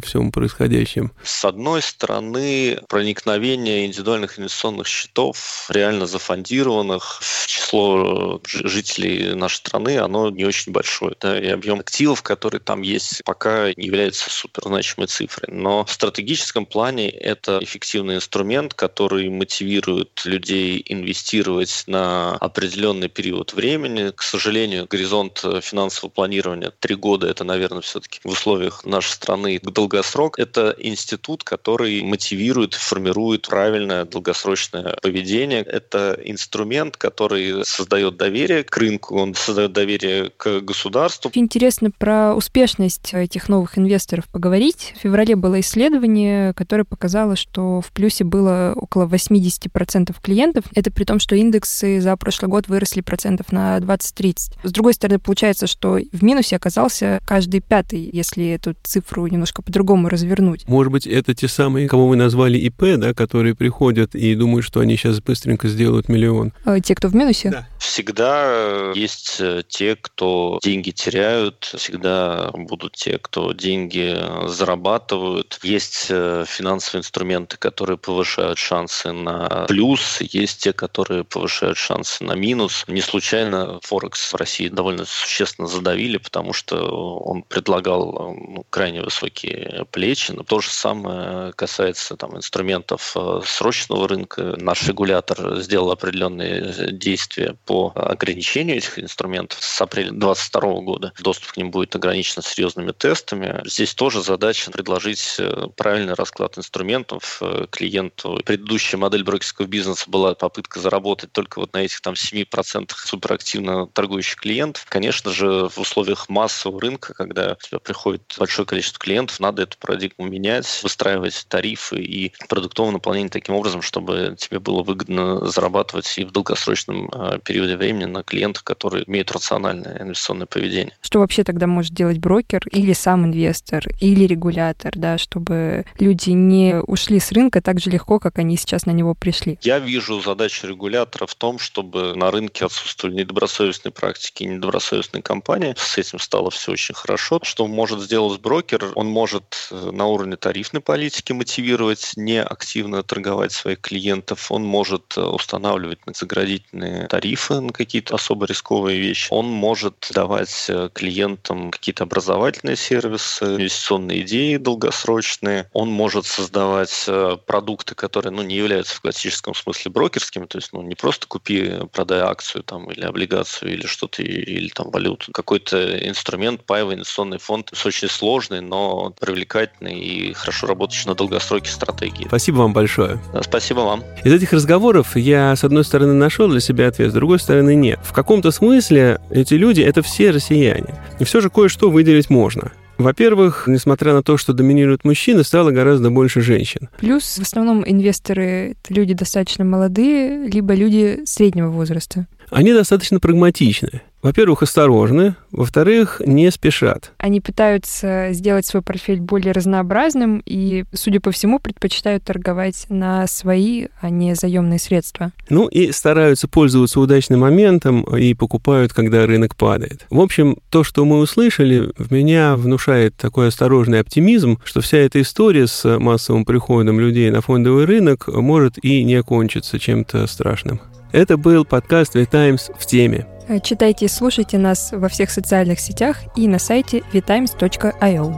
всем 0.00 0.32
происходящем? 0.32 1.12
С 1.22 1.44
одной 1.44 1.82
стороны, 1.82 2.80
проникновение 2.88 3.86
индивидуальных 3.86 4.38
инвестиционных 4.38 4.86
счетов, 4.86 5.66
реально 5.70 6.06
зафондированных 6.06 7.20
в 7.20 7.46
число 7.46 8.40
жителей 8.44 9.34
нашей 9.34 9.56
страны, 9.56 9.98
оно 9.98 10.30
не 10.30 10.44
очень 10.44 10.72
большое. 10.72 11.14
Да, 11.20 11.38
и 11.38 11.46
объем 11.48 11.80
активов, 11.80 12.22
которые 12.22 12.60
там 12.60 12.82
есть, 12.82 13.22
пока 13.24 13.72
не 13.76 13.86
является 13.86 14.30
суперзначимой 14.30 15.06
цифрой. 15.08 15.54
Но 15.54 15.84
в 15.84 15.92
стратегическом 15.92 16.66
плане 16.66 17.08
это 17.10 17.35
это 17.36 17.58
эффективный 17.62 18.16
инструмент, 18.16 18.74
который 18.74 19.28
мотивирует 19.28 20.22
людей 20.24 20.82
инвестировать 20.86 21.84
на 21.86 22.36
определенный 22.36 23.08
период 23.08 23.52
времени. 23.52 24.10
К 24.14 24.22
сожалению, 24.22 24.86
горизонт 24.88 25.44
финансового 25.62 26.10
планирования 26.10 26.72
три 26.80 26.94
года– 26.94 27.26
это, 27.28 27.44
наверное, 27.44 27.80
все-таки 27.82 28.20
в 28.24 28.28
условиях 28.28 28.84
нашей 28.84 29.12
страны 29.12 29.60
долгосрок. 29.62 30.38
Это 30.38 30.74
институт, 30.78 31.44
который 31.44 32.02
мотивирует, 32.02 32.74
формирует 32.74 33.48
правильное 33.48 34.04
долгосрочное 34.04 34.96
поведение. 35.02 35.60
Это 35.62 36.18
инструмент, 36.24 36.96
который 36.96 37.64
создает 37.64 38.16
доверие 38.16 38.64
к 38.64 38.76
рынку, 38.76 39.18
он 39.18 39.34
создает 39.34 39.72
доверие 39.72 40.30
к 40.36 40.60
государству. 40.60 41.30
Интересно 41.34 41.90
про 41.90 42.34
успешность 42.34 43.12
этих 43.12 43.48
новых 43.48 43.78
инвесторов 43.78 44.26
поговорить. 44.32 44.94
В 44.96 45.00
феврале 45.02 45.36
было 45.36 45.60
исследование, 45.60 46.54
которое 46.54 46.84
показало, 46.84 47.25
что 47.34 47.80
в 47.80 47.90
плюсе 47.92 48.22
было 48.24 48.72
около 48.76 49.06
80% 49.06 50.14
клиентов. 50.22 50.64
Это 50.74 50.92
при 50.92 51.04
том, 51.04 51.18
что 51.18 51.34
индексы 51.34 52.00
за 52.00 52.16
прошлый 52.16 52.50
год 52.50 52.68
выросли 52.68 53.00
процентов 53.00 53.50
на 53.50 53.78
20-30. 53.78 54.36
С 54.62 54.70
другой 54.72 54.94
стороны, 54.94 55.18
получается, 55.18 55.66
что 55.66 55.98
в 56.12 56.22
минусе 56.22 56.56
оказался 56.56 57.20
каждый 57.26 57.60
пятый, 57.60 58.08
если 58.12 58.46
эту 58.48 58.76
цифру 58.82 59.26
немножко 59.26 59.62
по-другому 59.62 60.08
развернуть. 60.08 60.68
Может 60.68 60.92
быть, 60.92 61.06
это 61.06 61.34
те 61.34 61.48
самые, 61.48 61.88
кого 61.88 62.08
вы 62.08 62.16
назвали 62.16 62.58
ИП, 62.58 62.98
да, 62.98 63.14
которые 63.14 63.54
приходят 63.54 64.14
и 64.14 64.34
думают, 64.34 64.64
что 64.64 64.80
они 64.80 64.96
сейчас 64.96 65.20
быстренько 65.20 65.68
сделают 65.68 66.08
миллион? 66.08 66.52
А, 66.64 66.80
те, 66.80 66.94
кто 66.94 67.08
в 67.08 67.14
минусе? 67.14 67.50
Да. 67.50 67.66
Всегда 67.78 68.92
есть 68.94 69.36
э, 69.40 69.62
те, 69.66 69.96
кто 69.96 70.58
деньги 70.62 70.90
теряют, 70.90 71.72
всегда 71.76 72.50
будут 72.52 72.92
те, 72.92 73.18
кто 73.18 73.52
деньги 73.52 74.16
зарабатывают. 74.48 75.58
Есть 75.62 76.06
э, 76.10 76.44
финансовые 76.46 77.00
инструменты, 77.00 77.15
инструменты, 77.16 77.56
которые 77.56 77.96
повышают 77.96 78.58
шансы 78.58 79.10
на 79.10 79.64
плюс, 79.68 80.20
есть 80.20 80.62
те, 80.62 80.74
которые 80.74 81.24
повышают 81.24 81.78
шансы 81.78 82.22
на 82.22 82.34
минус. 82.34 82.84
Не 82.88 83.00
случайно 83.00 83.80
Форекс 83.84 84.34
в 84.34 84.36
России 84.36 84.68
довольно 84.68 85.06
существенно 85.06 85.66
задавили, 85.66 86.18
потому 86.18 86.52
что 86.52 86.76
он 87.20 87.42
предлагал 87.42 88.34
ну, 88.34 88.66
крайне 88.68 89.00
высокие 89.00 89.86
плечи. 89.90 90.32
Но 90.32 90.42
то 90.42 90.60
же 90.60 90.68
самое 90.68 91.52
касается 91.54 92.16
там, 92.16 92.36
инструментов 92.36 93.16
э, 93.16 93.40
срочного 93.46 94.06
рынка. 94.08 94.54
Наш 94.58 94.86
регулятор 94.86 95.58
сделал 95.62 95.92
определенные 95.92 96.92
действия 96.92 97.56
по 97.64 97.92
ограничению 97.94 98.76
этих 98.76 98.98
инструментов 98.98 99.62
с 99.62 99.80
апреля 99.80 100.10
2022 100.10 100.80
года. 100.82 101.12
Доступ 101.18 101.52
к 101.52 101.56
ним 101.56 101.70
будет 101.70 101.96
ограничен 101.96 102.42
серьезными 102.42 102.92
тестами. 102.92 103.62
Здесь 103.64 103.94
тоже 103.94 104.22
задача 104.22 104.70
предложить 104.70 105.36
э, 105.38 105.68
правильный 105.76 106.12
расклад 106.12 106.58
инструментов, 106.58 107.05
клиентов, 107.06 107.38
э, 107.40 107.66
клиенту. 107.70 108.40
Предыдущая 108.44 108.98
модель 108.98 109.24
брокерского 109.24 109.66
бизнеса 109.66 110.04
была 110.08 110.34
попытка 110.34 110.80
заработать 110.80 111.32
только 111.32 111.60
вот 111.60 111.72
на 111.72 111.78
этих 111.78 112.00
там 112.00 112.14
7% 112.14 112.92
суперактивно 112.96 113.86
торгующих 113.86 114.36
клиентов. 114.36 114.86
Конечно 114.88 115.30
же, 115.30 115.68
в 115.68 115.78
условиях 115.78 116.28
массового 116.28 116.80
рынка, 116.80 117.14
когда 117.14 117.52
у 117.52 117.66
тебя 117.66 117.78
приходит 117.78 118.34
большое 118.38 118.66
количество 118.66 118.98
клиентов, 118.98 119.40
надо 119.40 119.62
эту 119.62 119.78
парадигму 119.78 120.26
менять, 120.26 120.80
выстраивать 120.82 121.46
тарифы 121.48 121.96
и 121.96 122.32
продуктовое 122.48 122.92
наполнение 122.92 123.30
таким 123.30 123.54
образом, 123.54 123.82
чтобы 123.82 124.36
тебе 124.38 124.58
было 124.58 124.82
выгодно 124.82 125.46
зарабатывать 125.46 126.18
и 126.18 126.24
в 126.24 126.32
долгосрочном 126.32 127.08
э, 127.08 127.38
периоде 127.44 127.76
времени 127.76 128.04
на 128.04 128.22
клиентах, 128.22 128.64
которые 128.64 129.08
имеют 129.08 129.30
рациональное 129.32 130.02
инвестиционное 130.02 130.46
поведение. 130.46 130.94
Что 131.00 131.20
вообще 131.20 131.44
тогда 131.44 131.66
может 131.66 131.92
делать 131.92 132.18
брокер 132.18 132.62
или 132.72 132.92
сам 132.92 133.26
инвестор, 133.26 133.84
или 134.00 134.24
регулятор, 134.24 134.92
да, 134.96 135.18
чтобы 135.18 135.84
люди 135.98 136.30
не 136.30 136.80
ушли 136.96 137.20
с 137.20 137.30
рынка 137.30 137.60
так 137.60 137.78
же 137.78 137.90
легко, 137.90 138.18
как 138.18 138.38
они 138.38 138.56
сейчас 138.56 138.86
на 138.86 138.90
него 138.90 139.14
пришли? 139.14 139.58
Я 139.60 139.78
вижу 139.78 140.22
задачу 140.22 140.66
регулятора 140.66 141.26
в 141.26 141.34
том, 141.34 141.58
чтобы 141.58 142.14
на 142.16 142.30
рынке 142.30 142.64
отсутствовали 142.64 143.16
недобросовестные 143.16 143.92
практики 143.92 144.44
и 144.44 144.46
недобросовестные 144.46 145.22
компании. 145.22 145.74
С 145.76 145.98
этим 145.98 146.18
стало 146.18 146.50
все 146.50 146.72
очень 146.72 146.94
хорошо. 146.94 147.38
Что 147.42 147.66
может 147.66 148.00
сделать 148.00 148.40
брокер? 148.40 148.92
Он 148.94 149.08
может 149.08 149.68
э, 149.70 149.90
на 149.92 150.06
уровне 150.06 150.36
тарифной 150.36 150.80
политики 150.80 151.32
мотивировать 151.32 152.12
не 152.16 152.42
активно 152.42 153.02
торговать 153.02 153.52
своих 153.52 153.82
клиентов. 153.82 154.50
Он 154.50 154.64
может 154.64 155.18
э, 155.18 155.20
устанавливать 155.20 155.98
заградительные 156.14 157.08
тарифы 157.08 157.60
на 157.60 157.74
какие-то 157.74 158.14
особо 158.14 158.46
рисковые 158.46 158.98
вещи. 158.98 159.28
Он 159.30 159.46
может 159.46 160.08
давать 160.14 160.66
э, 160.70 160.88
клиентам 160.94 161.70
какие-то 161.70 162.04
образовательные 162.04 162.76
сервисы, 162.76 163.44
инвестиционные 163.44 164.22
идеи 164.22 164.56
долгосрочные. 164.56 165.68
Он 165.74 165.90
может 165.90 166.24
создавать 166.24 166.75
Э, 167.08 167.36
продукты, 167.46 167.94
которые 167.94 168.32
ну, 168.32 168.42
не 168.42 168.56
являются 168.56 168.96
в 168.96 169.00
классическом 169.00 169.54
смысле 169.54 169.90
брокерскими, 169.90 170.46
то 170.46 170.58
есть 170.58 170.72
ну, 170.72 170.82
не 170.82 170.94
просто 170.94 171.26
купи, 171.26 171.72
продай 171.92 172.20
акцию 172.20 172.62
там, 172.62 172.90
или 172.90 173.04
облигацию 173.04 173.72
или 173.72 173.86
что-то, 173.86 174.22
или 174.22 174.68
там 174.68 174.90
валюту. 174.90 175.32
Какой-то 175.32 176.08
инструмент, 176.08 176.64
паевый 176.64 176.96
инвестиционный 176.96 177.38
фонд, 177.38 177.72
очень 177.84 178.08
сложный, 178.08 178.60
но 178.60 179.14
привлекательный 179.18 179.98
и 179.98 180.32
хорошо 180.32 180.66
работающий 180.66 181.08
на 181.08 181.14
долгосроке 181.14 181.70
стратегии. 181.70 182.26
Спасибо 182.26 182.56
вам 182.58 182.72
большое. 182.72 183.18
Да, 183.32 183.42
спасибо 183.42 183.80
вам. 183.80 184.04
Из 184.24 184.32
этих 184.32 184.52
разговоров 184.52 185.16
я, 185.16 185.54
с 185.54 185.64
одной 185.64 185.84
стороны, 185.84 186.14
нашел 186.14 186.48
для 186.48 186.60
себя 186.60 186.88
ответ, 186.88 187.10
с 187.10 187.14
другой 187.14 187.38
стороны, 187.38 187.74
нет. 187.74 188.00
В 188.02 188.12
каком-то 188.12 188.50
смысле 188.50 189.20
эти 189.30 189.54
люди— 189.54 189.80
это 189.82 190.02
все 190.02 190.30
россияне. 190.30 190.94
И 191.18 191.24
все 191.24 191.40
же 191.40 191.50
кое-что 191.50 191.90
выделить 191.90 192.30
можно. 192.30 192.72
Во-первых, 192.98 193.64
несмотря 193.66 194.14
на 194.14 194.22
то, 194.22 194.36
что 194.36 194.52
доминируют 194.52 195.04
мужчины, 195.04 195.44
стало 195.44 195.70
гораздо 195.70 196.10
больше 196.10 196.40
женщин. 196.40 196.88
Плюс 196.98 197.38
в 197.38 197.42
основном 197.42 197.84
инвесторы— 197.86 198.76
люди 198.88 199.14
достаточно 199.14 199.64
молодые, 199.64 200.46
либо 200.46 200.74
люди 200.74 201.20
среднего 201.24 201.68
возраста. 201.68 202.26
Они 202.50 202.72
достаточно 202.72 203.20
прагматичны. 203.20 204.02
Во-первых, 204.26 204.62
осторожны, 204.62 205.36
во-вторых, 205.52 206.20
не 206.24 206.50
спешат. 206.50 207.12
Они 207.18 207.40
пытаются 207.40 208.30
сделать 208.32 208.66
свой 208.66 208.82
портфель 208.82 209.20
более 209.20 209.52
разнообразным 209.52 210.42
и, 210.44 210.84
судя 210.92 211.20
по 211.20 211.30
всему, 211.30 211.60
предпочитают 211.60 212.24
торговать 212.24 212.86
на 212.88 213.28
свои, 213.28 213.86
а 214.00 214.10
не 214.10 214.34
заемные 214.34 214.80
средства. 214.80 215.30
Ну 215.48 215.68
и 215.68 215.92
стараются 215.92 216.48
пользоваться 216.48 216.98
удачным 216.98 217.40
моментом 217.40 218.02
и 218.02 218.34
покупают, 218.34 218.92
когда 218.92 219.26
рынок 219.26 219.54
падает. 219.54 220.06
В 220.10 220.20
общем, 220.20 220.56
то, 220.70 220.82
что 220.82 221.04
мы 221.04 221.20
услышали, 221.20 221.92
в 221.96 222.12
меня 222.12 222.56
внушает 222.56 223.14
такой 223.16 223.48
осторожный 223.48 224.00
оптимизм, 224.00 224.58
что 224.64 224.80
вся 224.80 224.98
эта 224.98 225.20
история 225.20 225.68
с 225.68 225.98
массовым 226.00 226.44
приходом 226.44 226.98
людей 226.98 227.30
на 227.30 227.42
фондовый 227.42 227.84
рынок 227.84 228.26
может 228.26 228.84
и 228.84 229.04
не 229.04 229.14
окончиться 229.14 229.78
чем-то 229.78 230.26
страшным. 230.26 230.80
Это 231.16 231.38
был 231.38 231.64
подкаст 231.64 232.14
«The 232.14 232.30
Times 232.30 232.70
в 232.78 232.84
теме». 232.84 233.26
Читайте 233.62 234.04
и 234.04 234.08
слушайте 234.08 234.58
нас 234.58 234.92
во 234.92 235.08
всех 235.08 235.30
социальных 235.30 235.80
сетях 235.80 236.18
и 236.36 236.46
на 236.46 236.58
сайте 236.58 237.02
vtimes.io. 237.10 238.34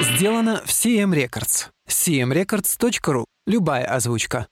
Сделано 0.00 0.62
в 0.64 0.70
CM 0.70 1.12
Records. 1.12 1.66
cmrecords.ru. 1.86 3.26
Любая 3.46 3.84
озвучка. 3.84 4.46